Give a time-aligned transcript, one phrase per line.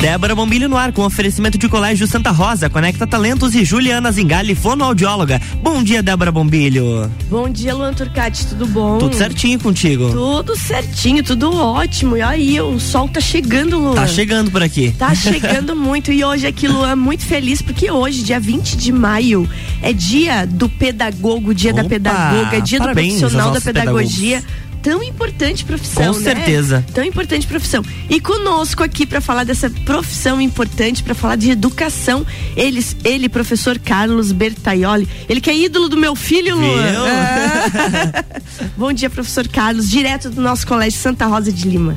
[0.00, 4.54] Débora Bombilho no ar com oferecimento de Colégio Santa Rosa, Conecta Talentos e Juliana Zingali,
[4.54, 5.38] fonoaudióloga.
[5.62, 7.10] Bom dia, Débora Bombilho.
[7.28, 8.96] Bom dia, Luan Turcati, tudo bom?
[8.96, 10.10] Tudo certinho contigo?
[10.10, 12.16] Tudo certinho, tudo ótimo.
[12.16, 13.94] E aí, o sol tá chegando, Luan.
[13.94, 14.90] Tá chegando por aqui.
[14.98, 16.10] Tá chegando muito.
[16.10, 19.46] E hoje aqui, Luan, muito feliz, porque hoje, dia 20 de maio,
[19.82, 24.38] é dia do pedagogo, dia Opa, da pedagoga, é dia do profissional da pedagogia.
[24.38, 26.24] Pedagogos tão importante profissão, Com né?
[26.24, 26.84] certeza.
[26.94, 27.84] Tão importante profissão.
[28.08, 33.78] E conosco aqui para falar dessa profissão importante, para falar de educação, ele, ele, professor
[33.78, 37.04] Carlos Bertaioli, ele que é ídolo do meu filho, Luan.
[37.06, 38.24] Ah.
[38.76, 41.94] bom dia, professor Carlos, direto do nosso colégio Santa Rosa de Lima.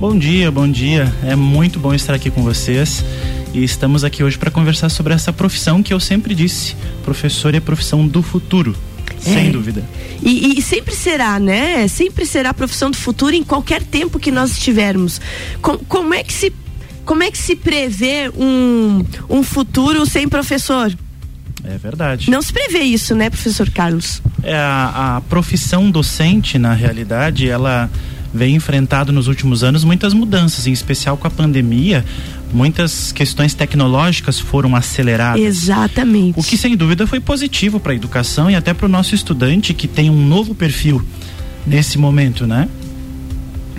[0.00, 1.12] Bom dia, bom dia.
[1.24, 3.04] É muito bom estar aqui com vocês.
[3.52, 7.58] E estamos aqui hoje para conversar sobre essa profissão que eu sempre disse: professor é
[7.58, 8.76] a profissão do futuro.
[9.20, 9.50] Sem é.
[9.50, 9.84] dúvida.
[10.22, 11.86] E, e, sempre será, né?
[11.88, 15.20] Sempre será a profissão do futuro em qualquer tempo que nós estivermos.
[15.60, 16.52] Com, como é que se
[17.04, 20.94] como é que se prevê um, um futuro sem professor?
[21.64, 22.30] É verdade.
[22.30, 24.22] Não se prevê isso, né, professor Carlos?
[24.42, 27.90] É, a, a profissão docente, na realidade, ela
[28.32, 32.04] vem enfrentado nos últimos anos muitas mudanças, em especial com a pandemia
[32.52, 35.40] muitas questões tecnológicas foram aceleradas.
[35.40, 36.38] Exatamente.
[36.38, 39.74] O que sem dúvida foi positivo para a educação e até para o nosso estudante
[39.74, 41.02] que tem um novo perfil
[41.66, 42.68] nesse momento, né?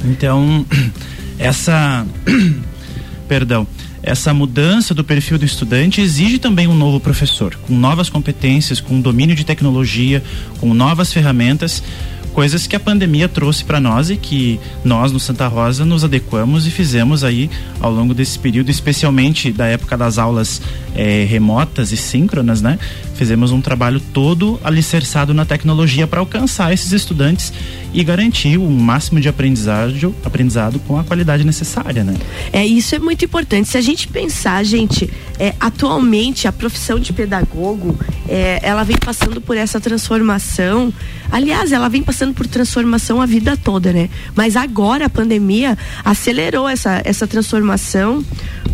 [0.06, 0.66] Então,
[1.38, 2.06] essa
[3.28, 3.68] perdão,
[4.02, 9.00] essa mudança do perfil do estudante exige também um novo professor, com novas competências, com
[9.02, 10.24] domínio de tecnologia,
[10.60, 11.84] com novas ferramentas
[12.30, 16.66] coisas que a pandemia trouxe para nós e que nós no Santa Rosa nos adequamos
[16.66, 17.50] e fizemos aí
[17.80, 20.62] ao longo desse período, especialmente da época das aulas
[20.96, 22.80] é, remotas e síncronas, né?
[23.16, 27.52] Fizemos um trabalho todo alicerçado na tecnologia para alcançar esses estudantes
[27.94, 32.16] e garantir o máximo de aprendizado, aprendizado com a qualidade necessária, né?
[32.54, 33.68] É, isso é muito importante.
[33.68, 37.98] Se a gente pensar, gente, é, atualmente a profissão de pedagogo,
[38.30, 40.94] é, ela vem passando por essa transformação.
[41.32, 44.08] Aliás, ela vem passando por transformação a vida toda, né?
[44.36, 48.24] Mas agora a pandemia acelerou essa, essa transformação,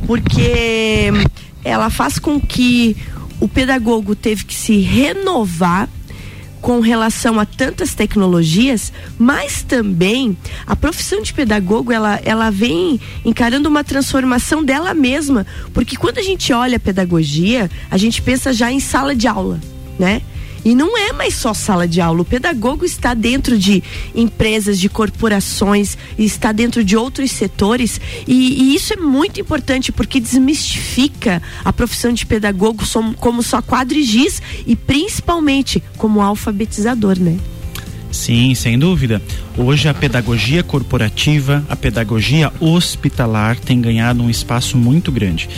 [0.05, 1.11] porque
[1.63, 2.97] ela faz com que
[3.39, 5.87] o pedagogo teve que se renovar
[6.65, 13.69] com relação a tantas tecnologias, mas também a profissão de pedagogo ela, ela vem encarando
[13.69, 15.45] uma transformação dela mesma,
[15.75, 19.59] porque quando a gente olha a pedagogia, a gente pensa já em sala de aula,
[19.99, 20.23] né?
[20.65, 22.21] E não é mais só sala de aula.
[22.21, 23.83] O pedagogo está dentro de
[24.15, 28.01] empresas, de corporações, está dentro de outros setores.
[28.27, 32.83] E, e isso é muito importante porque desmistifica a profissão de pedagogo
[33.17, 37.37] como só quadrigiz e principalmente como alfabetizador, né?
[38.15, 39.21] Sim, sem dúvida.
[39.57, 45.49] Hoje a pedagogia corporativa, a pedagogia hospitalar tem ganhado um espaço muito grande.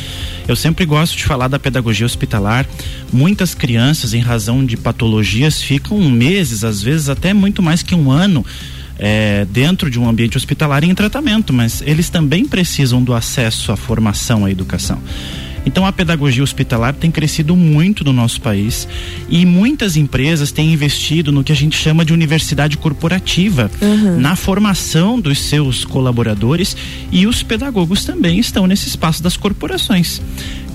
[0.47, 2.67] Eu sempre gosto de falar da pedagogia hospitalar.
[3.13, 8.11] Muitas crianças, em razão de patologias, ficam meses, às vezes até muito mais que um
[8.11, 8.43] ano.
[8.99, 13.77] É, dentro de um ambiente hospitalar em tratamento, mas eles também precisam do acesso à
[13.77, 14.99] formação, à educação.
[15.67, 18.87] Então a pedagogia hospitalar tem crescido muito no nosso país
[19.29, 24.17] e muitas empresas têm investido no que a gente chama de universidade corporativa, uhum.
[24.17, 26.77] na formação dos seus colaboradores
[27.11, 30.21] e os pedagogos também estão nesse espaço das corporações.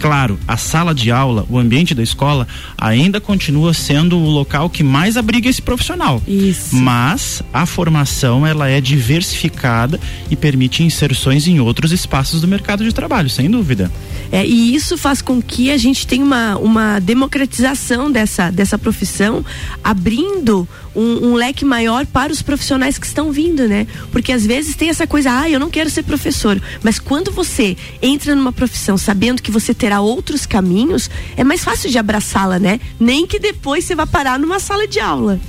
[0.02, 4.82] Claro, a sala de aula, o ambiente da escola, ainda continua sendo o local que
[4.82, 6.20] mais abriga esse profissional.
[6.26, 6.74] Isso.
[6.74, 12.92] Mas a formação ela é diversificada e permite inserções em outros espaços do mercado de
[12.92, 13.92] trabalho, sem dúvida.
[14.32, 19.44] É, e isso faz com que a gente tenha uma, uma democratização dessa, dessa profissão,
[19.84, 23.86] abrindo um, um, leque maior para os profissionais que estão vindo, né?
[24.10, 26.60] Porque às vezes tem essa coisa, ah, eu não quero ser professor.
[26.82, 31.90] Mas quando você entra numa profissão sabendo que você terá outros caminhos, é mais fácil
[31.90, 32.80] de abraçá-la, né?
[32.98, 35.40] Nem que depois você vá parar numa sala de aula.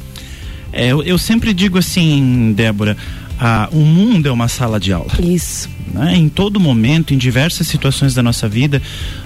[0.72, 2.98] É, eu, eu sempre digo assim, Débora,
[3.40, 5.12] ah, o mundo é uma sala de aula.
[5.22, 5.70] Isso.
[5.94, 6.16] Né?
[6.16, 8.82] Em todo momento, em diversas situações da nossa vida,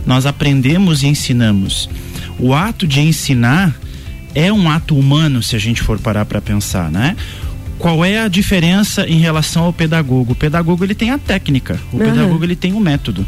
[0.06, 1.90] nós aprendemos e ensinamos.
[2.40, 3.76] O ato de ensinar
[4.36, 7.16] é um ato humano, se a gente for parar para pensar, né?
[7.80, 10.34] Qual é a diferença em relação ao pedagogo?
[10.34, 12.04] O pedagogo ele tem a técnica, o uhum.
[12.04, 13.26] pedagogo ele tem o método.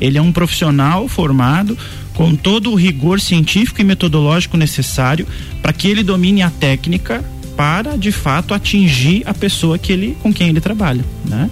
[0.00, 1.76] Ele é um profissional formado
[2.14, 5.26] com todo o rigor científico e metodológico necessário
[5.60, 7.24] para que ele domine a técnica
[7.56, 11.50] para de fato atingir a pessoa que ele com quem ele trabalha, né?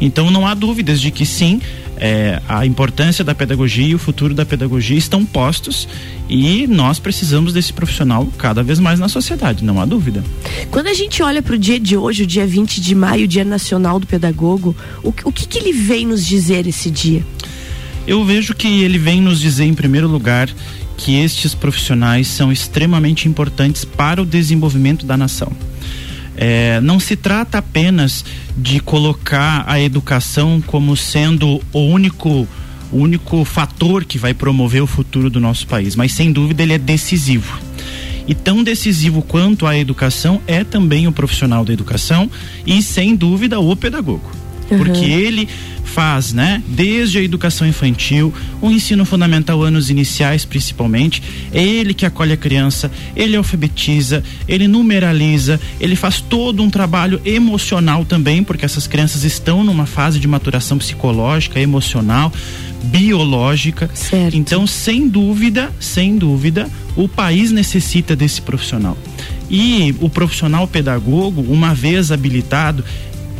[0.00, 1.60] Então não há dúvidas de que sim,
[1.96, 5.86] é, a importância da pedagogia e o futuro da pedagogia estão postos
[6.28, 10.24] e nós precisamos desse profissional cada vez mais na sociedade, não há dúvida.
[10.70, 13.44] Quando a gente olha para o dia de hoje, o dia 20 de maio, Dia
[13.44, 17.22] Nacional do Pedagogo, o, o que, que ele vem nos dizer esse dia?
[18.06, 20.48] Eu vejo que ele vem nos dizer, em primeiro lugar,
[20.96, 25.52] que estes profissionais são extremamente importantes para o desenvolvimento da nação.
[26.36, 28.24] É, não se trata apenas
[28.56, 32.48] de colocar a educação como sendo o único
[32.92, 36.72] o único fator que vai promover o futuro do nosso país, mas sem dúvida ele
[36.72, 37.60] é decisivo.
[38.26, 42.28] E tão decisivo quanto a educação é também o profissional da educação
[42.66, 44.39] e sem dúvida o pedagogo.
[44.70, 44.78] Uhum.
[44.78, 45.48] Porque ele
[45.90, 46.62] faz, né?
[46.68, 51.22] Desde a educação infantil, o ensino fundamental, anos iniciais principalmente,
[51.52, 57.20] é ele que acolhe a criança, ele alfabetiza, ele numeraliza, ele faz todo um trabalho
[57.24, 62.32] emocional também, porque essas crianças estão numa fase de maturação psicológica, emocional,
[62.84, 63.90] biológica.
[63.92, 64.36] Certo.
[64.36, 68.96] Então, sem dúvida, sem dúvida, o país necessita desse profissional.
[69.50, 72.84] E o profissional pedagogo, uma vez habilitado,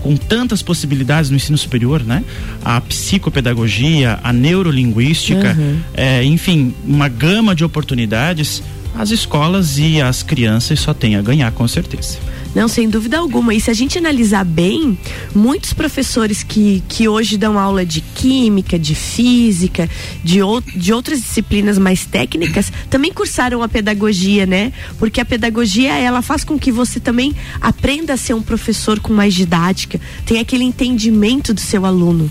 [0.02, 2.25] com tantas possibilidades no ensino superior, né?
[2.64, 5.79] A psicopedagogia, a neurolinguística, uhum.
[5.94, 8.62] é, enfim, uma gama de oportunidades.
[8.94, 12.19] As escolas e as crianças só têm a ganhar, com certeza.
[12.54, 13.54] Não, sem dúvida alguma.
[13.54, 14.98] E se a gente analisar bem,
[15.34, 19.88] muitos professores que, que hoje dão aula de química, de física,
[20.25, 24.72] de, ou, de outras disciplinas mais técnicas, também cursaram a pedagogia, né?
[24.98, 29.12] Porque a pedagogia, ela faz com que você também aprenda a ser um professor com
[29.12, 32.28] mais didática, tem aquele entendimento do seu aluno.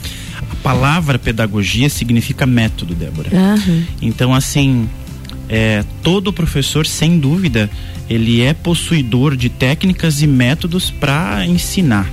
[0.52, 3.30] A palavra pedagogia significa método, Débora.
[3.32, 3.84] Uhum.
[4.02, 4.90] Então, assim,
[5.50, 7.70] é, todo professor, sem dúvida,
[8.10, 12.10] ele é possuidor de técnicas e métodos para ensinar.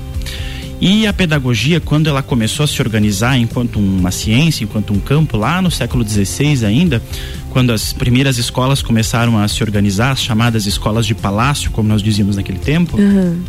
[0.80, 5.36] E a pedagogia, quando ela começou a se organizar enquanto uma ciência, enquanto um campo,
[5.36, 7.02] lá no século XVI ainda,
[7.50, 12.02] quando as primeiras escolas começaram a se organizar, as chamadas escolas de palácio, como nós
[12.02, 13.40] dizíamos naquele tempo, uhum.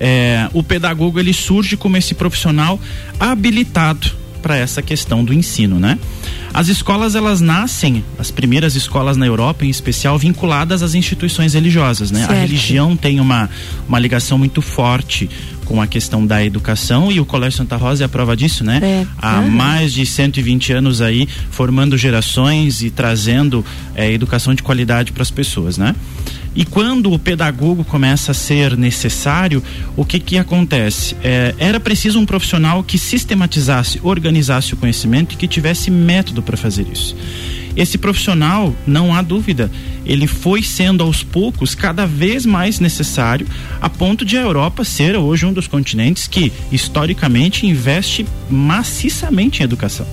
[0.00, 2.80] é, o pedagogo ele surge como esse profissional
[3.20, 5.98] habilitado para essa questão do ensino, né?
[6.52, 12.10] As escolas elas nascem, as primeiras escolas na Europa em especial, vinculadas às instituições religiosas,
[12.10, 12.20] né?
[12.20, 12.32] Certo.
[12.32, 13.50] A religião tem uma,
[13.86, 15.28] uma ligação muito forte
[15.64, 18.80] com a questão da educação e o Colégio Santa Rosa é a prova disso, né?
[18.82, 19.06] É.
[19.20, 19.50] Há uhum.
[19.50, 23.64] mais de 120 anos aí formando gerações e trazendo
[23.94, 25.94] é, educação de qualidade para as pessoas, né?
[26.54, 29.62] E quando o pedagogo começa a ser necessário,
[29.96, 31.16] o que que acontece?
[31.22, 36.56] É, era preciso um profissional que sistematizasse, organizasse o conhecimento e que tivesse método para
[36.56, 37.14] fazer isso.
[37.76, 39.70] Esse profissional, não há dúvida,
[40.04, 43.46] ele foi sendo aos poucos cada vez mais necessário,
[43.80, 49.64] a ponto de a Europa ser hoje um dos continentes que, historicamente, investe maciçamente em
[49.64, 50.06] educação.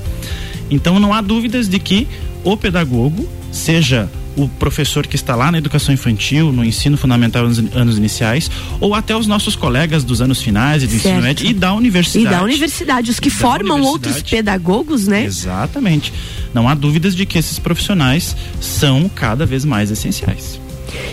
[0.70, 2.08] Então, não há dúvidas de que
[2.44, 7.60] o pedagogo, seja o professor que está lá na educação infantil, no ensino fundamental nos
[7.76, 8.50] anos iniciais,
[8.80, 11.08] ou até os nossos colegas dos anos finais e do certo.
[11.08, 12.28] ensino médio e da universidade.
[12.28, 15.24] E da universidade, os que formam outros pedagogos, né?
[15.24, 16.14] Exatamente.
[16.54, 20.60] Não há dúvidas de que esses profissionais são cada vez mais essenciais.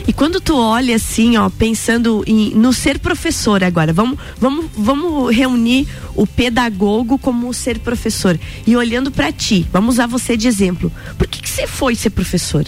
[0.07, 5.35] E quando tu olha assim, ó, pensando em, no ser professor agora, vamos, vamos, vamos
[5.35, 8.39] reunir o pedagogo como o ser professor.
[8.67, 10.93] E olhando para ti, vamos usar você de exemplo.
[11.17, 12.67] Por que, que você foi ser professor?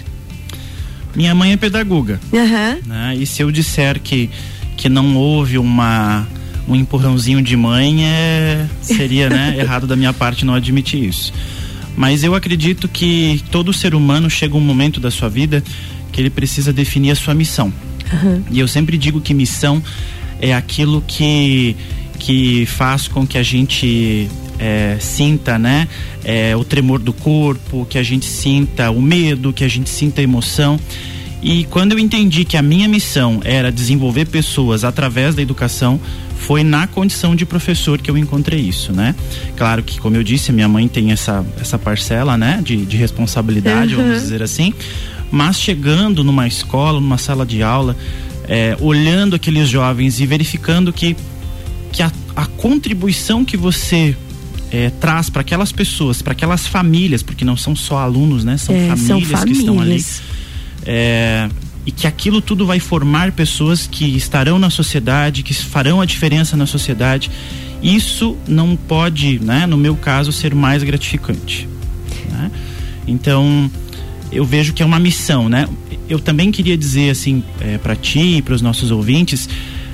[1.15, 2.21] Minha mãe é pedagoga.
[2.33, 2.81] Uhum.
[2.87, 3.17] Né?
[3.19, 4.29] E se eu disser que,
[4.77, 6.27] que não houve uma,
[6.67, 11.33] um empurrãozinho de mãe, é, seria né, errado da minha parte não admitir isso.
[11.97, 15.63] Mas eu acredito que todo ser humano chega um momento da sua vida
[16.11, 17.73] que ele precisa definir a sua missão.
[18.13, 18.43] Uhum.
[18.51, 19.83] E eu sempre digo que missão
[20.41, 21.77] é aquilo que,
[22.19, 25.89] que faz com que a gente é, sinta né,
[26.25, 30.21] é, o tremor do corpo, que a gente sinta o medo, que a gente sinta
[30.21, 30.79] a emoção.
[31.43, 36.01] E quando eu entendi que a minha missão era desenvolver pessoas através da educação,
[36.39, 39.15] foi na condição de professor que eu encontrei isso, né?
[39.57, 43.95] Claro que, como eu disse, minha mãe tem essa, essa parcela, né, de, de responsabilidade,
[43.95, 44.03] uhum.
[44.03, 44.73] vamos dizer assim,
[45.31, 47.97] mas chegando numa escola, numa sala de aula,
[48.47, 51.17] é, olhando aqueles jovens e verificando que,
[51.93, 54.17] que a, a contribuição que você
[54.75, 58.57] é, traz para aquelas pessoas, para aquelas famílias, porque não são só alunos, né?
[58.57, 60.05] São, é, famílias, são famílias, que estão ali.
[60.85, 61.49] É,
[61.87, 66.57] e que aquilo tudo vai formar pessoas que estarão na sociedade, que farão a diferença
[66.57, 67.31] na sociedade.
[67.81, 71.69] Isso não pode, né, no meu caso, ser mais gratificante.
[72.29, 72.51] Né?
[73.07, 73.71] Então,
[74.33, 75.69] eu vejo que é uma missão, né?
[76.09, 79.49] Eu também queria dizer assim é, para ti e para os nossos ouvintes,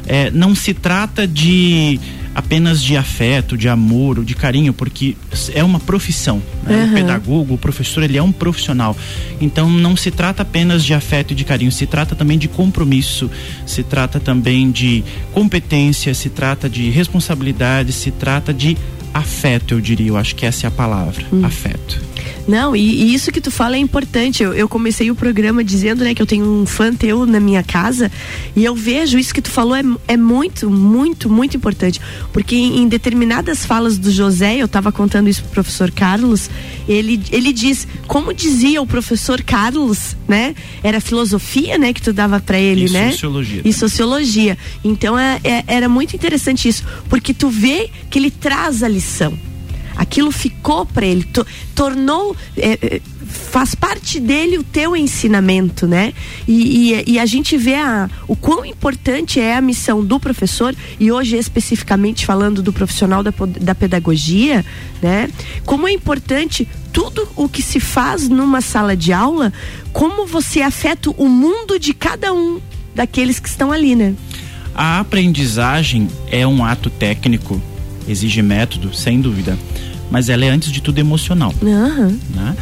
[0.07, 2.01] é, não se trata de
[2.35, 5.17] apenas de afeto, de amor ou de carinho, porque
[5.55, 6.43] é uma profissão.
[6.63, 6.77] Né?
[6.77, 6.91] Uhum.
[6.91, 8.97] O pedagogo, o professor, ele é um profissional.
[9.41, 13.31] Então não se trata apenas de afeto e de carinho, se trata também de compromisso,
[13.67, 18.77] se trata também de competência, se trata de responsabilidade, se trata de
[19.13, 20.09] afeto, eu diria.
[20.09, 21.45] Eu acho que essa é a palavra, hum.
[21.45, 22.10] afeto.
[22.51, 24.43] Não, e, e, isso que tu fala é importante.
[24.43, 27.63] Eu, eu, comecei o programa dizendo, né, que eu tenho um fã teu na minha
[27.63, 28.11] casa
[28.57, 32.01] e eu vejo isso que tu falou é, é muito, muito, muito importante.
[32.33, 36.51] Porque em, em determinadas falas do José, eu estava contando isso pro professor Carlos,
[36.89, 40.57] ele, ele diz, como dizia o professor Carlos, né?
[40.83, 43.13] Era filosofia, né, que tu dava para ele, e né?
[43.13, 43.63] Sociologia.
[43.65, 44.59] E sociologia.
[44.83, 49.39] Então é, é, era muito interessante isso, porque tu vê que ele traz a lição
[49.97, 52.37] aquilo ficou para ele, to, tornou.
[52.57, 56.13] É, é, faz parte dele o teu ensinamento, né?
[56.49, 60.75] E, e, e, a gente vê a, o quão importante é a missão do professor,
[60.99, 64.65] e hoje especificamente falando do profissional da, da pedagogia,
[65.01, 65.29] né?
[65.65, 69.53] Como é importante tudo o que se faz numa sala de aula,
[69.93, 72.61] como você afeta o mundo de cada um
[72.95, 74.15] daqueles que estão ali, né?
[74.75, 77.61] A aprendizagem é um ato técnico,
[78.09, 79.59] exige método, sem dúvida
[80.11, 81.55] mas ela é antes de tudo emocional.
[81.63, 82.19] Uhum.
[82.35, 82.57] Né?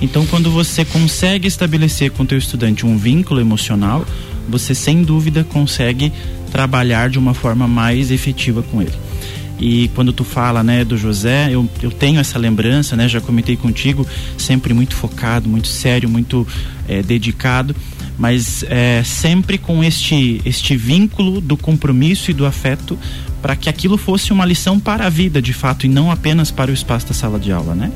[0.00, 4.04] Então, quando você consegue estabelecer com o teu estudante um vínculo emocional,
[4.48, 6.12] você sem dúvida consegue
[6.50, 8.92] trabalhar de uma forma mais efetiva com ele.
[9.58, 13.56] E quando tu fala, né, do José, eu, eu tenho essa lembrança, né, já comentei
[13.56, 16.46] contigo, sempre muito focado, muito sério, muito
[16.88, 17.74] é, dedicado,
[18.18, 22.98] mas é, sempre com este, este vínculo do compromisso e do afeto
[23.44, 26.70] para que aquilo fosse uma lição para a vida, de fato, e não apenas para
[26.70, 27.92] o espaço da sala de aula, né?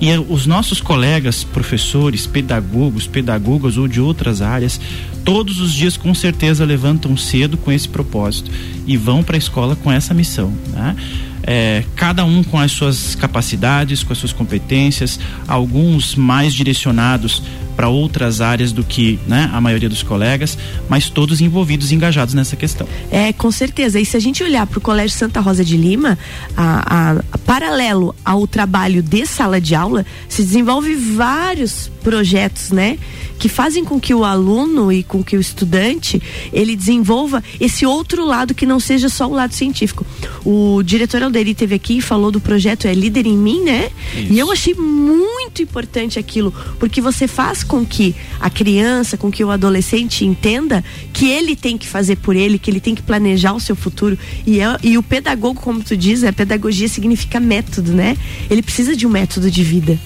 [0.00, 4.80] E os nossos colegas, professores, pedagogos, pedagogas ou de outras áreas,
[5.24, 8.50] todos os dias com certeza levantam cedo com esse propósito
[8.88, 10.96] e vão para a escola com essa missão, né?
[11.44, 17.40] É, cada um com as suas capacidades, com as suas competências, alguns mais direcionados
[17.78, 20.58] para outras áreas do que né, a maioria dos colegas,
[20.88, 22.88] mas todos envolvidos e engajados nessa questão.
[23.08, 24.00] É, com certeza.
[24.00, 26.18] E se a gente olhar para o Colégio Santa Rosa de Lima,
[26.56, 32.98] a, a, a, paralelo ao trabalho de sala de aula, se desenvolve vários projetos, né?
[33.38, 36.20] Que fazem com que o aluno e com que o estudante
[36.52, 40.04] ele desenvolva esse outro lado que não seja só o lado científico.
[40.44, 43.90] O diretor Alderi teve aqui e falou do projeto É Líder em Mim, né?
[44.16, 44.32] Isso.
[44.32, 49.44] E eu achei muito importante aquilo, porque você faz com que a criança, com que
[49.44, 50.82] o adolescente entenda
[51.12, 54.18] que ele tem que fazer por ele, que ele tem que planejar o seu futuro.
[54.44, 58.16] E, é, e o pedagogo, como tu diz, a pedagogia significa método, né?
[58.50, 59.98] Ele precisa de um método de vida.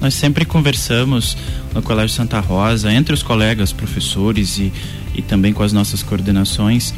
[0.00, 1.36] Nós sempre conversamos
[1.74, 4.72] no Colégio Santa Rosa, entre os colegas professores e,
[5.14, 6.92] e também com as nossas coordenações,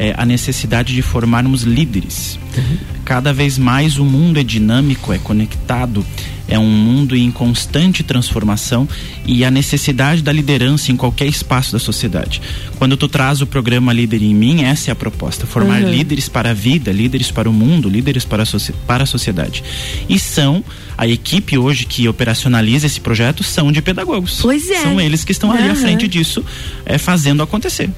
[0.00, 2.38] é, a necessidade de formarmos líderes.
[2.56, 2.78] Uhum.
[3.04, 6.02] Cada vez mais o mundo é dinâmico, é conectado,
[6.48, 8.88] é um mundo em constante transformação
[9.26, 12.40] e a necessidade da liderança em qualquer espaço da sociedade.
[12.78, 15.90] Quando tu traz o programa Líder em Mim, essa é a proposta: formar uhum.
[15.90, 18.46] líderes para a vida, líderes para o mundo, líderes para a,
[18.86, 19.62] para a sociedade.
[20.08, 20.64] E são
[20.96, 24.38] a equipe hoje que operacionaliza esse projeto são de pedagogos.
[24.40, 24.80] Pois é.
[24.80, 25.72] São eles que estão ali uhum.
[25.72, 26.42] à frente disso,
[26.86, 27.90] é, fazendo acontecer.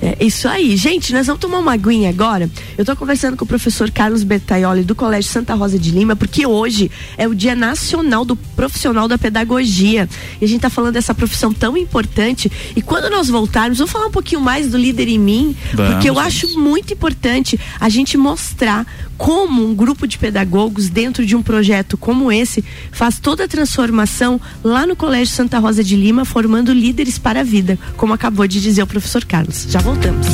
[0.00, 0.76] É isso aí.
[0.76, 2.50] Gente, nós vamos tomar uma aguinha agora.
[2.76, 6.46] Eu estou conversando com o professor Carlos Bertaioli do Colégio Santa Rosa de Lima, porque
[6.46, 10.08] hoje é o Dia Nacional do Profissional da Pedagogia.
[10.40, 12.50] E a gente está falando dessa profissão tão importante.
[12.74, 16.10] E quando nós voltarmos, vamos falar um pouquinho mais do líder em mim, vamos, porque
[16.10, 18.86] eu acho muito importante a gente mostrar
[19.16, 22.62] como um grupo de pedagogos dentro de um projeto como esse
[22.92, 27.42] faz toda a transformação lá no Colégio Santa Rosa de Lima, formando líderes para a
[27.42, 29.66] vida, como acabou de dizer o professor Carlos.
[29.68, 30.26] Já voltamos.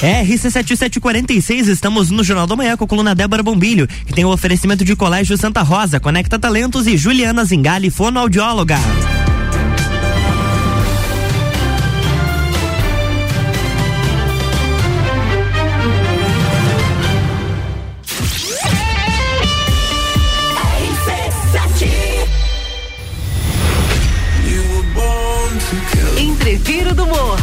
[0.00, 4.84] RC7746, estamos no Jornal da Manhã com a coluna Débora Bombilho, que tem o oferecimento
[4.84, 8.76] de Colégio Santa Rosa, Conecta Talentos e Juliana Zingali, fonoaudióloga.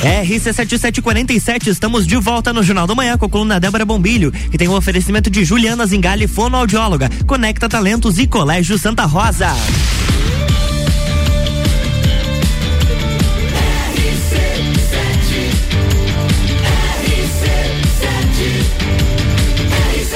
[0.00, 4.66] RC7747, estamos de volta no Jornal da Manhã com a coluna Débora Bombilho, que tem
[4.66, 9.48] o um oferecimento de Juliana Zingali, fonoaudióloga, Conecta Talentos e Colégio Santa Rosa.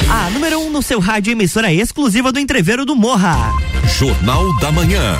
[0.08, 3.52] A número 1 um no seu rádio emissora exclusiva do Entreveiro do Morra.
[3.98, 5.18] Jornal da Manhã.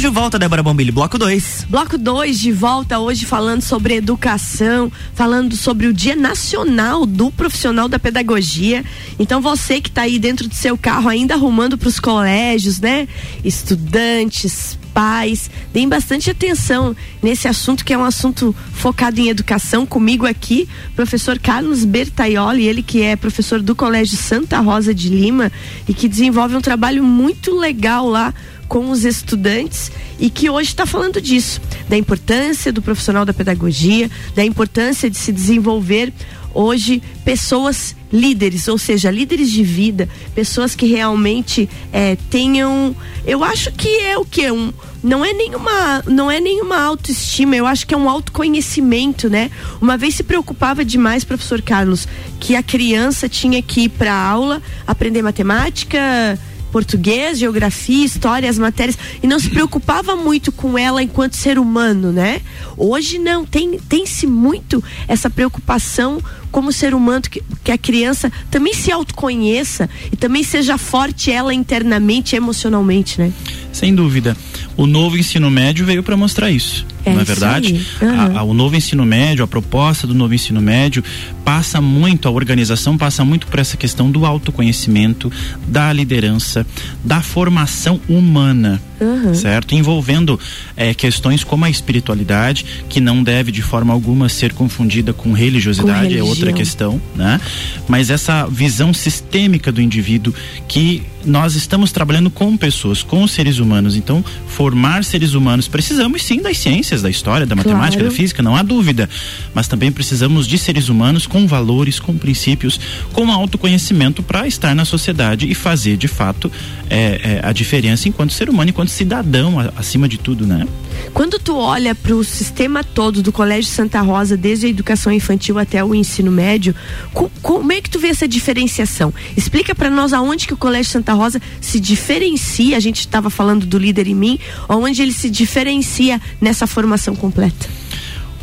[0.00, 1.66] Estamos de volta, Débora Bombilho, bloco 2.
[1.68, 7.86] Bloco 2 de volta hoje falando sobre educação, falando sobre o Dia Nacional do Profissional
[7.86, 8.82] da Pedagogia.
[9.18, 13.06] Então você que está aí dentro do seu carro ainda arrumando para os colégios, né?
[13.44, 19.86] Estudantes, pais, deem bastante atenção nesse assunto que é um assunto focado em educação.
[19.86, 25.50] Comigo aqui, professor Carlos Bertaioli, ele que é professor do Colégio Santa Rosa de Lima
[25.88, 28.34] e que desenvolve um trabalho muito legal lá
[28.68, 34.08] com os estudantes e que hoje está falando disso, da importância do profissional da pedagogia,
[34.34, 36.12] da importância de se desenvolver
[36.54, 42.94] hoje pessoas líderes, ou seja, líderes de vida, pessoas que realmente é, tenham,
[43.26, 47.66] eu acho que é o que um não é nenhuma não é nenhuma autoestima, eu
[47.66, 49.50] acho que é um autoconhecimento, né?
[49.80, 52.06] Uma vez se preocupava demais, professor Carlos,
[52.38, 56.38] que a criança tinha que ir para aula, aprender matemática,
[56.70, 62.12] português, geografia, história, as matérias e não se preocupava muito com ela enquanto ser humano,
[62.12, 62.40] né?
[62.76, 68.74] Hoje não, tem tem-se muito essa preocupação como ser humano que, que a criança também
[68.74, 73.32] se autoconheça e também seja forte ela internamente, emocionalmente, né?
[73.72, 74.36] Sem dúvida.
[74.76, 76.86] O novo ensino médio veio para mostrar isso.
[77.04, 77.86] É não é verdade?
[78.02, 78.36] Uhum.
[78.36, 81.02] A, a, o novo ensino médio, a proposta do novo ensino médio
[81.50, 85.32] passa muito, a organização passa muito por essa questão do autoconhecimento,
[85.66, 86.64] da liderança,
[87.02, 88.80] da formação humana.
[89.00, 89.34] Uhum.
[89.34, 89.74] Certo?
[89.74, 90.38] Envolvendo
[90.76, 96.14] é, questões como a espiritualidade, que não deve de forma alguma ser confundida com religiosidade,
[96.14, 97.40] com é outra questão, né?
[97.88, 100.34] Mas essa visão sistêmica do indivíduo
[100.68, 103.96] que nós estamos trabalhando com pessoas, com seres humanos.
[103.96, 108.10] Então, formar seres humanos, precisamos sim das ciências, da história, da matemática, claro.
[108.10, 109.08] da física, não há dúvida.
[109.54, 112.80] Mas também precisamos de seres humanos com valores, com princípios,
[113.12, 116.50] com autoconhecimento para estar na sociedade e fazer de fato
[116.88, 120.66] é, é, a diferença enquanto ser humano, enquanto cidadão, acima de tudo, né?
[121.14, 125.58] Quando tu olha para o sistema todo do Colégio Santa Rosa, desde a educação infantil
[125.58, 126.74] até o ensino médio,
[127.12, 129.12] co como é que tu vê essa diferenciação?
[129.36, 133.66] Explica para nós aonde que o Colégio Santa Rosa se diferencia, a gente estava falando
[133.66, 137.68] do líder em mim, onde ele se diferencia nessa formação completa.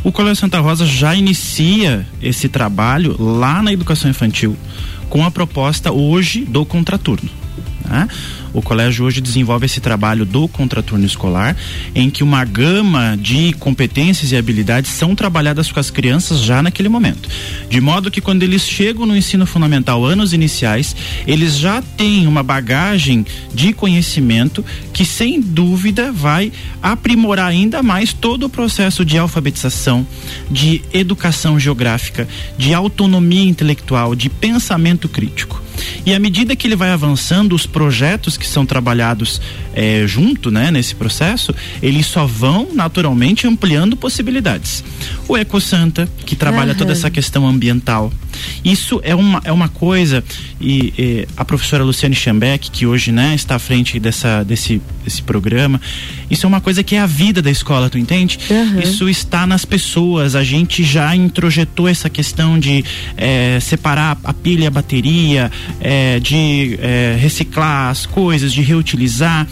[0.04, 4.56] O Colégio Santa Rosa já inicia esse trabalho lá na educação infantil
[5.08, 7.28] com a proposta hoje do contraturno.
[7.84, 8.08] Né?
[8.52, 11.56] O colégio hoje desenvolve esse trabalho do contraturno escolar,
[11.94, 16.88] em que uma gama de competências e habilidades são trabalhadas com as crianças já naquele
[16.88, 17.28] momento.
[17.68, 22.42] De modo que quando eles chegam no ensino fundamental, anos iniciais, eles já têm uma
[22.42, 30.06] bagagem de conhecimento que, sem dúvida, vai aprimorar ainda mais todo o processo de alfabetização,
[30.50, 35.67] de educação geográfica, de autonomia intelectual, de pensamento crítico.
[36.04, 39.40] E à medida que ele vai avançando, os projetos que são trabalhados
[39.74, 44.84] é, junto, né, nesse processo, eles só vão naturalmente ampliando possibilidades.
[45.26, 46.78] O Eco Santa, que trabalha uhum.
[46.78, 48.12] toda essa questão ambiental.
[48.64, 50.22] Isso é uma, é uma coisa,
[50.60, 55.22] e, e a professora Luciane Schambeck, que hoje né, está à frente dessa, desse, desse
[55.22, 55.80] programa,
[56.30, 58.38] isso é uma coisa que é a vida da escola, tu entende?
[58.50, 58.80] Uhum.
[58.80, 60.34] Isso está nas pessoas.
[60.34, 62.84] A gente já introjetou essa questão de
[63.16, 69.46] é, separar a pilha e a bateria, é, de é, reciclar as coisas, de reutilizar.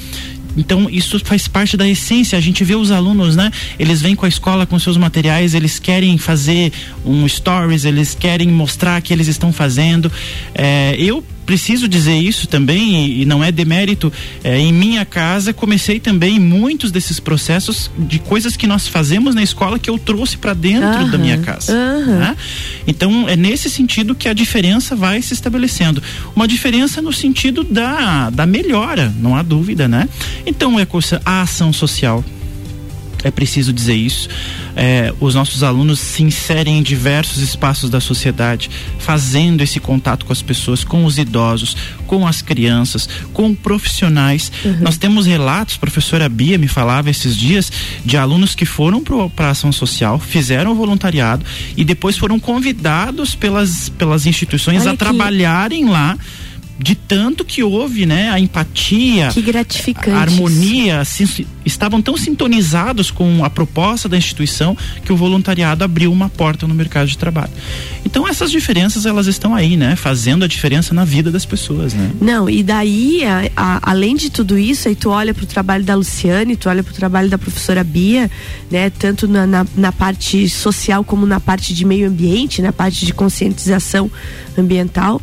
[0.56, 2.38] Então, isso faz parte da essência.
[2.38, 3.50] A gente vê os alunos, né?
[3.78, 6.72] Eles vêm com a escola com seus materiais, eles querem fazer
[7.04, 10.10] um stories, eles querem mostrar que eles estão fazendo.
[10.54, 14.12] É, eu preciso dizer isso também e, e não é demérito.
[14.42, 19.42] É, em minha casa comecei também muitos desses processos de coisas que nós fazemos na
[19.42, 21.72] escola que eu trouxe para dentro Aham, da minha casa.
[21.72, 22.18] aham.
[22.18, 22.36] né?
[22.86, 26.02] Então é nesse sentido que a diferença vai se estabelecendo.
[26.34, 30.08] Uma diferença no sentido da, da melhora, não há dúvida, né?
[30.44, 30.86] Então é
[31.24, 32.24] a ação social.
[33.24, 34.28] É preciso dizer isso.
[34.76, 40.32] É, os nossos alunos se inserem em diversos espaços da sociedade, fazendo esse contato com
[40.32, 41.76] as pessoas, com os idosos,
[42.06, 44.52] com as crianças, com profissionais.
[44.80, 47.72] Nós temos relatos, professora Bia me falava esses dias,
[48.04, 49.02] de alunos que foram
[49.34, 51.44] para a ação social, fizeram o voluntariado
[51.76, 56.16] e depois foram convidados pelas, pelas instituições Olha a que- trabalharem lá.
[56.78, 60.10] De tanto que houve, né, a empatia, Que gratificante.
[60.10, 61.26] a harmonia, assim,
[61.64, 66.74] estavam tão sintonizados com a proposta da instituição que o voluntariado abriu uma porta no
[66.74, 67.52] mercado de trabalho.
[68.16, 72.12] Então essas diferenças elas estão aí, né, fazendo a diferença na vida das pessoas, né?
[72.18, 75.94] Não, e daí, a- a- além de tudo isso, aí tu olha pro trabalho da
[75.94, 78.30] Luciane, tu olha pro trabalho da professora Bia,
[78.70, 78.88] né?
[78.88, 83.12] Tanto na, na, na parte social como na parte de meio ambiente, na parte de
[83.12, 84.10] conscientização
[84.56, 85.20] ambiental.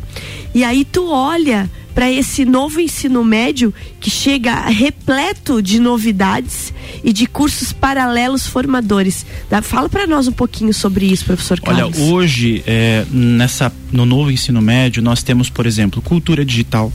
[0.54, 7.12] E aí tu olha para esse novo ensino médio que chega repleto de novidades e
[7.12, 9.24] de cursos paralelos formadores.
[9.62, 11.98] Fala para nós um pouquinho sobre isso, professor Olha, Carlos.
[11.98, 16.92] hoje é, nessa no novo ensino médio nós temos, por exemplo, cultura digital,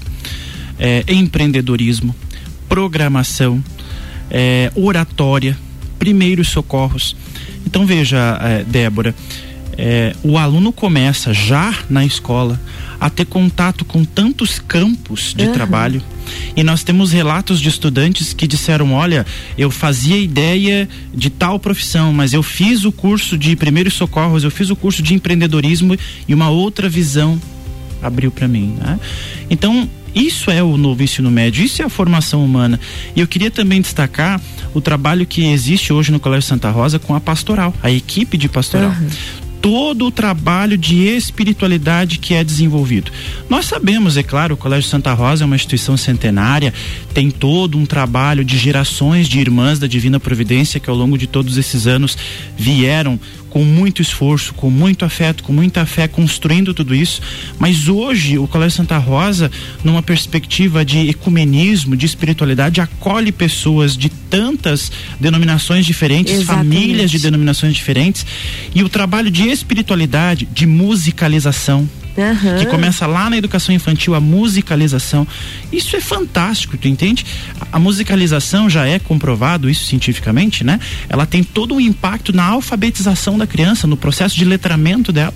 [0.78, 2.14] é, empreendedorismo,
[2.68, 3.64] programação,
[4.30, 5.58] é, oratória,
[5.98, 7.16] primeiros socorros.
[7.66, 9.16] Então veja, é, Débora,
[9.82, 12.60] é, o aluno começa já na escola
[13.00, 15.54] a ter contato com tantos campos de Aham.
[15.54, 16.04] trabalho
[16.54, 19.26] e nós temos relatos de estudantes que disseram olha
[19.58, 24.52] eu fazia ideia de tal profissão mas eu fiz o curso de primeiros socorros eu
[24.52, 25.96] fiz o curso de empreendedorismo
[26.28, 27.42] e uma outra visão
[28.02, 29.00] abriu para mim né?
[29.50, 32.80] então isso é o novo ensino médio, isso é a formação humana.
[33.16, 34.42] E eu queria também destacar
[34.74, 38.50] o trabalho que existe hoje no Colégio Santa Rosa com a pastoral, a equipe de
[38.50, 38.92] pastoral.
[39.62, 43.12] Todo o trabalho de espiritualidade que é desenvolvido.
[43.50, 46.74] Nós sabemos, é claro, o Colégio Santa Rosa é uma instituição centenária,
[47.14, 51.28] tem todo um trabalho de gerações de irmãs da Divina Providência que ao longo de
[51.28, 52.18] todos esses anos
[52.58, 53.20] vieram
[53.50, 57.22] com muito esforço, com muito afeto, com muita fé, construindo tudo isso.
[57.58, 59.52] Mas hoje o Colégio Santa Rosa,
[59.84, 66.76] numa perspectiva de ecumenismo, de espiritualidade, acolhe pessoas de tantas denominações diferentes, Exatamente.
[66.76, 68.26] famílias de denominações diferentes,
[68.74, 72.58] e o trabalho de espiritualidade, de musicalização, Aham.
[72.60, 75.28] que começa lá na educação infantil, a musicalização.
[75.72, 77.26] Isso é fantástico, tu entende?
[77.60, 80.80] A, a musicalização já é comprovado isso cientificamente, né?
[81.08, 85.34] Ela tem todo um impacto na alfabetização da criança, no processo de letramento dela.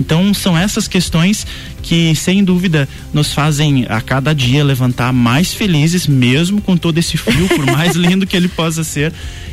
[0.00, 1.46] Então são essas questões
[1.82, 7.18] que sem dúvida nos fazem a cada dia levantar mais felizes, mesmo com todo esse
[7.18, 9.12] frio, por mais lindo que ele possa ser,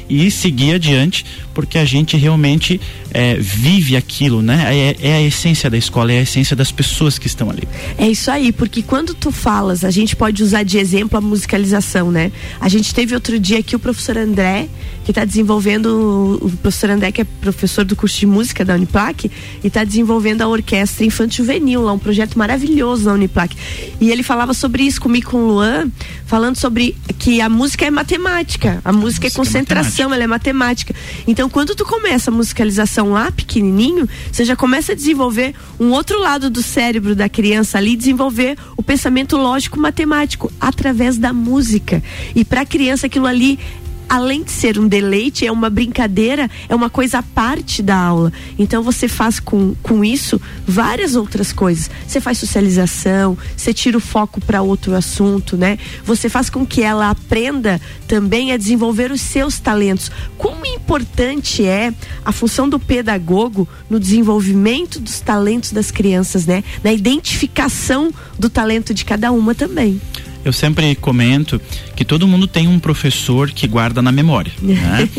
[0.09, 2.79] e seguir adiante, porque a gente realmente
[3.11, 4.67] é, vive aquilo, né?
[4.71, 7.67] É, é a essência da escola, é a essência das pessoas que estão ali.
[7.97, 12.09] É isso aí, porque quando tu falas, a gente pode usar de exemplo a musicalização,
[12.09, 12.31] né?
[12.59, 14.67] A gente teve outro dia aqui o professor André,
[15.03, 19.29] que está desenvolvendo, o professor André, que é professor do curso de música da Uniplac,
[19.63, 23.55] e está desenvolvendo a orquestra infantil juvenil lá, um projeto maravilhoso na Uniplac.
[24.01, 25.89] E ele falava sobre isso comigo com o Luan,
[26.25, 30.27] falando sobre que a música é matemática, a música, é música é concentração, ela é
[30.27, 30.93] matemática.
[31.25, 36.19] Então, quando tu começa a musicalização lá pequenininho, você já começa a desenvolver um outro
[36.19, 42.03] lado do cérebro da criança ali, desenvolver o pensamento lógico matemático através da música.
[42.35, 43.59] E para a criança aquilo ali
[44.07, 48.31] além de ser um deleite, é uma brincadeira, é uma coisa à parte da aula.
[48.57, 51.89] Então você faz com, com isso várias outras coisas.
[52.07, 55.77] Você faz socialização, você tira o foco para outro assunto, né?
[56.05, 60.11] Você faz com que ela aprenda também a desenvolver os seus talentos.
[60.37, 61.93] Como importante é
[62.23, 66.63] a função do pedagogo no desenvolvimento dos talentos das crianças, né?
[66.83, 69.99] Na identificação do talento de cada uma também.
[70.47, 71.61] Eu sempre comento
[71.95, 74.51] que todo mundo tem um professor que guarda na memória.
[74.67, 75.09] Né?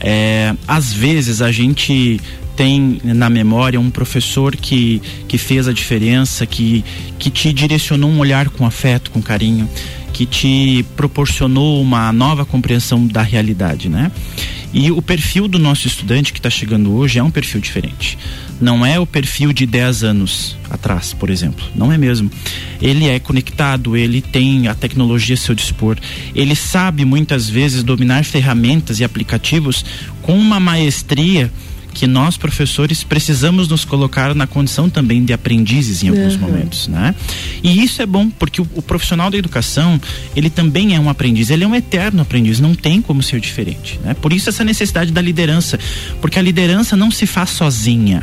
[0.00, 2.20] é, às vezes a gente
[2.56, 6.84] tem na memória um professor que, que fez a diferença, que,
[7.18, 9.68] que te direcionou um olhar com afeto, com carinho,
[10.12, 14.12] que te proporcionou uma nova compreensão da realidade, né?
[14.72, 18.18] E o perfil do nosso estudante que está chegando hoje é um perfil diferente.
[18.58, 21.64] Não é o perfil de 10 anos atrás, por exemplo.
[21.74, 22.30] Não é mesmo.
[22.80, 25.98] Ele é conectado, ele tem a tecnologia a seu dispor,
[26.34, 29.84] ele sabe muitas vezes dominar ferramentas e aplicativos
[30.22, 31.52] com uma maestria
[31.92, 36.40] que nós professores precisamos nos colocar na condição também de aprendizes em alguns uhum.
[36.40, 37.14] momentos, né?
[37.62, 40.00] E isso é bom porque o, o, profissional da educação
[40.34, 44.00] ele também é um aprendiz, ele é um eterno aprendiz, não tem como ser diferente,
[44.04, 44.14] né?
[44.14, 45.78] Por isso essa necessidade da liderança,
[46.20, 48.22] porque a liderança não se faz sozinha,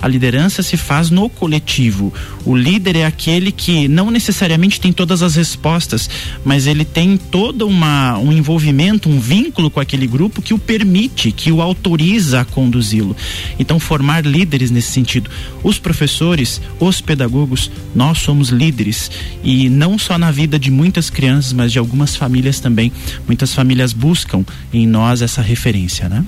[0.00, 2.12] a liderança se faz no coletivo.
[2.44, 6.08] O líder é aquele que não necessariamente tem todas as respostas,
[6.44, 11.32] mas ele tem todo uma, um envolvimento, um vínculo com aquele grupo que o permite,
[11.32, 13.09] que o autoriza a conduzi-lo.
[13.58, 15.30] Então, formar líderes nesse sentido.
[15.62, 19.10] Os professores, os pedagogos, nós somos líderes
[19.42, 22.92] e não só na vida de muitas crianças, mas de algumas famílias também.
[23.26, 26.24] Muitas famílias buscam em nós essa referência, né?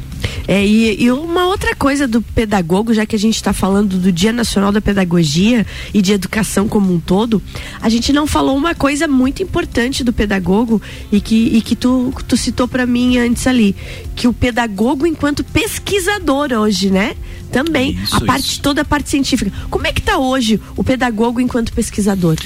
[0.47, 4.11] É, e, e uma outra coisa do pedagogo, já que a gente está falando do
[4.11, 7.42] Dia Nacional da Pedagogia e de educação como um todo,
[7.81, 12.12] a gente não falou uma coisa muito importante do pedagogo e que, e que tu,
[12.27, 13.75] tu citou para mim antes ali,
[14.16, 17.15] que o pedagogo enquanto pesquisador hoje, né?
[17.51, 18.63] Também, isso, a parte isso.
[18.63, 19.53] toda a parte científica.
[19.71, 22.37] Como é que está hoje o pedagogo enquanto pesquisador?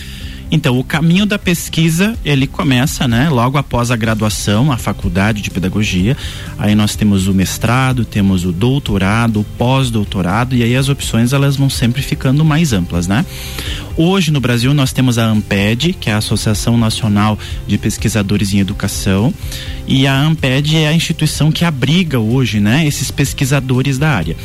[0.51, 5.51] Então, o caminho da pesquisa, ele começa, né, logo após a graduação, a faculdade de
[5.51, 6.17] pedagogia.
[6.57, 11.57] Aí nós temos o mestrado, temos o doutorado, o pós-doutorado e aí as opções elas
[11.57, 13.27] vão sempre ficando mais amplas, né?
[13.96, 18.59] Hoje no Brasil nós temos a AMPED, que é a Associação Nacional de Pesquisadores em
[18.59, 19.32] Educação,
[19.88, 24.37] e a AMPED é a instituição que abriga hoje, né, esses pesquisadores da área.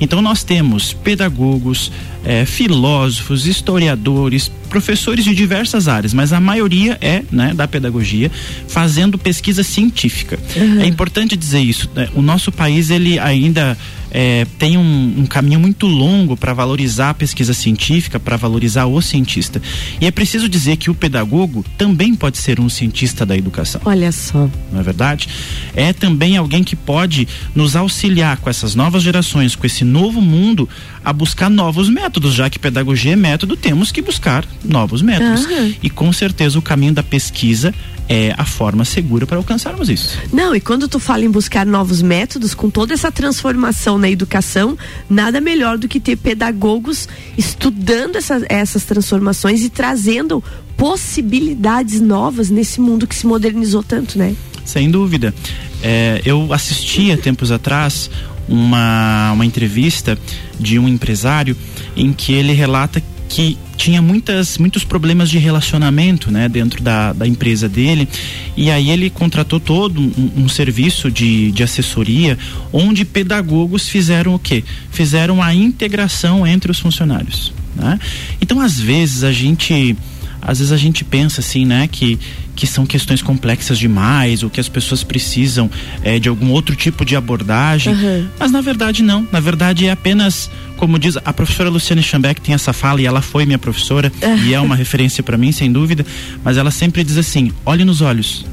[0.00, 1.90] Então nós temos pedagogos,
[2.24, 8.30] é, filósofos, historiadores, professores de diversas áreas, mas a maioria é né, da pedagogia,
[8.68, 10.38] fazendo pesquisa científica.
[10.54, 10.82] Uhum.
[10.82, 11.90] É importante dizer isso.
[11.96, 12.08] Né?
[12.14, 13.76] O nosso país ele ainda
[14.10, 19.00] é, tem um, um, caminho muito longo para valorizar a pesquisa científica, para valorizar o
[19.00, 19.60] cientista.
[20.00, 23.80] E é preciso dizer que o pedagogo também pode ser um cientista da educação.
[23.84, 24.48] Olha só.
[24.72, 25.28] Não é verdade?
[25.74, 30.68] É também alguém que pode nos auxiliar com essas novas gerações, com esse novo mundo,
[31.04, 35.44] a buscar novos métodos, já que pedagogia é método, temos que buscar novos métodos.
[35.46, 35.74] Uhum.
[35.82, 37.74] E com certeza o caminho da pesquisa
[38.10, 40.18] é a forma segura para alcançarmos isso.
[40.32, 44.76] Não, e quando tu fala em buscar novos métodos, com toda essa transformação na educação,
[45.08, 50.42] nada melhor do que ter pedagogos estudando essa, essas transformações e trazendo
[50.76, 54.34] possibilidades novas nesse mundo que se modernizou tanto, né?
[54.64, 55.34] Sem dúvida.
[55.82, 58.10] É, eu assisti há tempos atrás
[58.48, 60.18] uma, uma entrevista
[60.58, 61.56] de um empresário
[61.96, 67.26] em que ele relata que tinha muitas, muitos problemas de relacionamento né, dentro da, da
[67.26, 68.06] empresa dele.
[68.54, 72.38] E aí ele contratou todo um, um, serviço de, de assessoria
[72.70, 74.62] onde pedagogos fizeram o quê?
[74.90, 77.54] Fizeram a integração entre os funcionários.
[77.74, 77.98] Né?
[78.38, 79.96] Então, às vezes, a gente
[80.42, 82.18] às vezes a gente pensa assim, né, que,
[82.56, 85.70] que são questões complexas demais ou que as pessoas precisam
[86.02, 88.28] é, de algum outro tipo de abordagem, uhum.
[88.38, 89.26] mas na verdade não.
[89.30, 93.20] Na verdade é apenas, como diz a professora Luciane Schambeck tem essa fala e ela
[93.20, 94.44] foi minha professora uhum.
[94.44, 96.04] e é uma referência para mim, sem dúvida,
[96.42, 98.44] mas ela sempre diz assim: olhe nos olhos.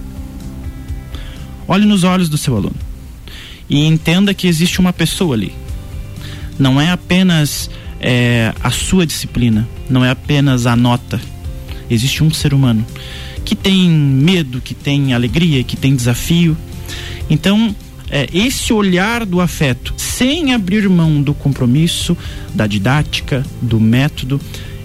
[1.68, 2.76] Olhe nos olhos do seu aluno
[3.70, 5.54] e entenda que existe uma pessoa ali.
[6.58, 7.70] Não é apenas
[8.00, 11.20] é, a sua disciplina, não é apenas a nota
[11.90, 12.86] Existe um ser humano
[13.44, 16.58] que tem medo, que tem alegria, que tem desafio.
[17.30, 17.74] Então,
[18.10, 22.18] é, esse olhar do afeto, sem abrir mão do compromisso,
[22.54, 24.40] da didática, do método,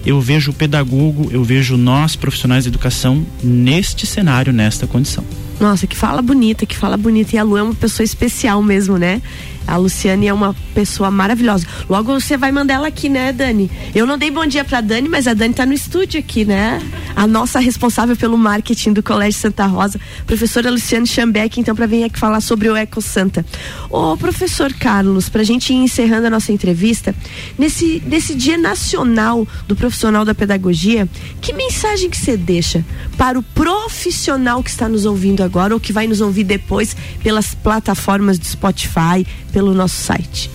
[0.05, 5.25] eu vejo o pedagogo, eu vejo nós profissionais de educação neste cenário, nesta condição.
[5.61, 7.37] Nossa, que fala bonita, que fala bonita.
[7.37, 9.23] E a Lu é uma pessoa especial mesmo, né?
[9.66, 11.66] A Luciane é uma pessoa maravilhosa.
[11.88, 13.70] Logo você vai mandar ela aqui, né, Dani?
[13.94, 16.81] Eu não dei bom dia pra Dani, mas a Dani tá no estúdio aqui, né?
[17.14, 22.05] A nossa responsável pelo marketing do Colégio Santa Rosa, professora Luciane Chambeck, então, para vir
[22.05, 23.44] aqui falar sobre o Eco Santa.
[23.90, 27.14] Ô, professor Carlos, pra gente ir encerrando a nossa entrevista,
[27.59, 31.09] nesse, nesse Dia Nacional do Profissional da Pedagogia,
[31.40, 32.85] que mensagem que você deixa
[33.16, 37.55] para o profissional que está nos ouvindo agora ou que vai nos ouvir depois pelas
[37.55, 40.51] plataformas do Spotify, pelo nosso site?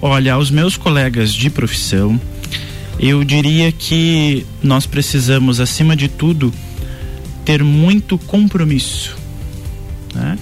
[0.00, 2.20] Olha, aos meus colegas de profissão,
[2.98, 6.52] eu diria que nós precisamos, acima de tudo,
[7.44, 9.16] ter muito compromisso.
[10.14, 10.38] Né?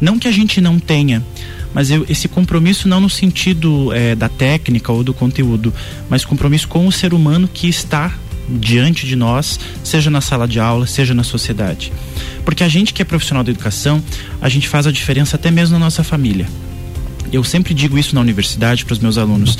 [0.00, 1.24] Não que a gente não tenha,
[1.72, 5.72] mas eu, esse compromisso não no sentido é, da técnica ou do conteúdo,
[6.08, 8.14] mas compromisso com o ser humano que está
[8.48, 11.90] diante de nós, seja na sala de aula, seja na sociedade.
[12.44, 14.02] Porque a gente que é profissional da educação,
[14.40, 16.46] a gente faz a diferença até mesmo na nossa família
[17.34, 19.58] eu sempre digo isso na universidade para os meus alunos.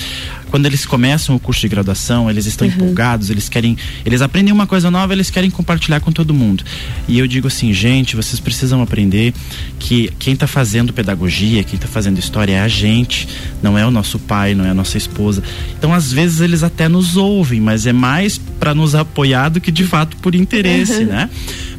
[0.50, 2.74] Quando eles começam o curso de graduação, eles estão uhum.
[2.74, 6.62] empolgados, eles querem, eles aprendem uma coisa nova, eles querem compartilhar com todo mundo.
[7.08, 9.34] E eu digo assim, gente, vocês precisam aprender
[9.80, 13.28] que quem está fazendo pedagogia, quem está fazendo história é a gente,
[13.60, 15.42] não é o nosso pai, não é a nossa esposa.
[15.76, 19.72] Então, às vezes eles até nos ouvem, mas é mais para nos apoiar do que
[19.72, 21.06] de fato por interesse, uhum.
[21.06, 21.30] né?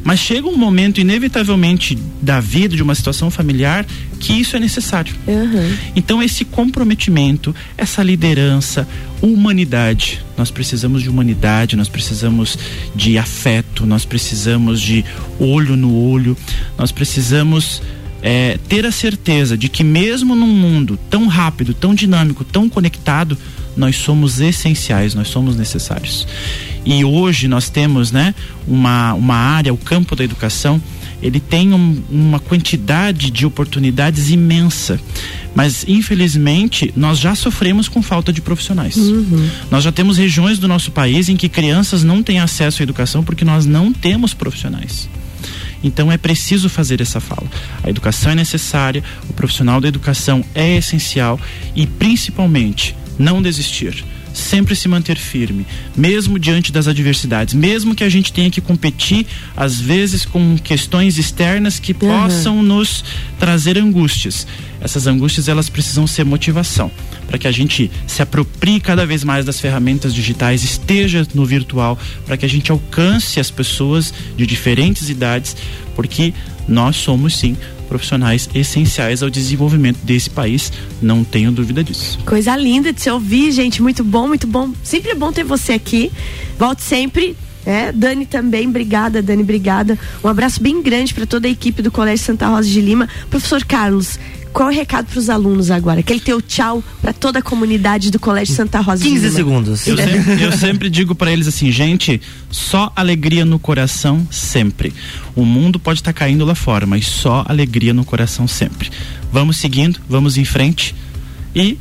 [0.06, 3.84] Mas chega um momento, inevitavelmente, da vida, de uma situação familiar,
[4.20, 5.12] que isso é necessário.
[5.26, 5.76] Uhum.
[5.96, 8.86] Então, esse comprometimento, essa liderança,
[9.20, 10.24] humanidade.
[10.38, 12.56] Nós precisamos de humanidade, nós precisamos
[12.94, 15.04] de afeto, nós precisamos de
[15.40, 16.36] olho no olho,
[16.78, 17.82] nós precisamos
[18.22, 23.36] é, ter a certeza de que, mesmo num mundo tão rápido, tão dinâmico, tão conectado,
[23.76, 26.28] nós somos essenciais, nós somos necessários.
[26.86, 28.32] E hoje nós temos, né,
[28.66, 30.80] uma, uma área, o campo da educação,
[31.20, 35.00] ele tem um, uma quantidade de oportunidades imensa.
[35.52, 38.96] Mas, infelizmente, nós já sofremos com falta de profissionais.
[38.96, 39.48] Uhum.
[39.70, 43.24] Nós já temos regiões do nosso país em que crianças não têm acesso à educação
[43.24, 45.08] porque nós não temos profissionais.
[45.82, 47.48] Então é preciso fazer essa fala.
[47.82, 51.40] A educação é necessária, o profissional da educação é essencial
[51.74, 54.04] e, principalmente, não desistir
[54.36, 59.26] sempre se manter firme, mesmo diante das adversidades, mesmo que a gente tenha que competir,
[59.56, 61.98] às vezes, com questões externas que uhum.
[61.98, 63.04] possam nos
[63.38, 64.46] trazer angústias.
[64.80, 66.90] Essas angústias elas precisam ser motivação
[67.26, 71.98] para que a gente se aproprie cada vez mais das ferramentas digitais, esteja no virtual,
[72.24, 75.56] para que a gente alcance as pessoas de diferentes idades,
[75.94, 76.32] porque
[76.68, 82.18] nós somos sim profissionais essenciais ao desenvolvimento desse país, não tenho dúvida disso.
[82.26, 84.72] Coisa linda de se ouvir, gente, muito bom, muito bom.
[84.82, 86.10] Sempre é bom ter você aqui.
[86.58, 87.36] Volte sempre.
[87.64, 89.98] É, Dani também, obrigada, Dani, obrigada.
[90.22, 93.08] Um abraço bem grande para toda a equipe do Colégio Santa Rosa de Lima.
[93.28, 94.20] Professor Carlos,
[94.56, 96.00] qual é o recado para os alunos agora?
[96.00, 99.86] Aquele teu tchau para toda a comunidade do Colégio Santa Rosa 15 segundos.
[99.86, 104.94] Eu sempre, eu sempre digo para eles assim, gente, só alegria no coração sempre.
[105.34, 108.90] O mundo pode estar tá caindo lá fora, mas só alegria no coração sempre.
[109.30, 110.94] Vamos seguindo, vamos em frente
[111.54, 111.78] e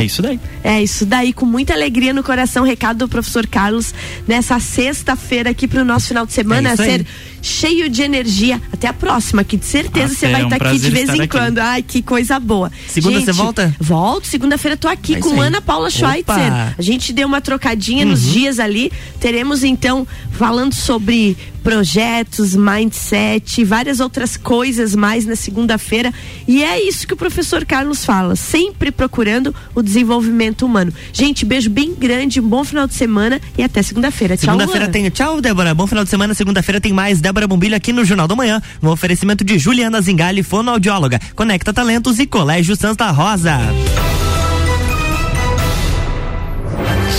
[0.00, 0.40] é isso daí.
[0.62, 3.94] É isso daí, com muita alegria no coração, recado do professor Carlos
[4.26, 7.06] nessa sexta-feira aqui para o nosso final de semana é ser
[7.42, 8.60] cheio de energia.
[8.72, 11.20] Até a próxima, que de certeza você vai é um estar aqui de vez em
[11.20, 11.28] aqui.
[11.28, 11.58] quando.
[11.58, 12.70] Ai, que coisa boa.
[12.88, 13.74] Segunda você volta?
[13.80, 16.52] Volto, segunda-feira tô aqui é com Ana Paula Schweitzer.
[16.76, 18.10] A gente deu uma trocadinha uhum.
[18.10, 18.90] nos dias ali.
[19.20, 26.14] Teremos então falando sobre projetos, mindset, várias outras coisas mais na segunda-feira.
[26.46, 30.94] E é isso que o professor Carlos fala, sempre procurando o desenvolvimento humano.
[31.12, 34.36] Gente, beijo bem grande, um bom final de semana e até segunda-feira.
[34.36, 34.54] Tchau.
[34.54, 35.10] Segunda-feira tem.
[35.10, 35.74] Tchau, Débora.
[35.74, 36.34] Bom final de semana.
[36.34, 38.62] Segunda-feira tem mais Débora Bombilho aqui no Jornal da Manhã.
[38.80, 43.58] No oferecimento de Juliana Zingali, fonoaudióloga, Conecta Talentos e Colégio Santa Rosa.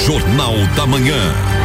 [0.06, 1.57] Jornal da Manhã.